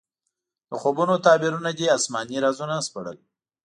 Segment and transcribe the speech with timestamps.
[0.69, 3.17] د خوبونو تعبیرونه دې اسماني رازونه سپړل.